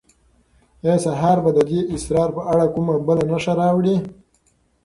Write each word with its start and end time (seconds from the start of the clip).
آیا 0.83 0.95
سهار 1.05 1.37
به 1.43 1.51
د 1.57 1.59
دې 1.69 1.79
اسرار 1.95 2.29
په 2.37 2.41
اړه 2.51 2.65
کومه 2.73 2.93
بله 3.07 3.23
نښه 3.31 3.53
راوړي؟ 3.61 3.95